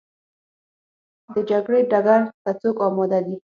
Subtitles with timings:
[1.33, 3.35] د جګړې ډګر ته څوک اماده دي؟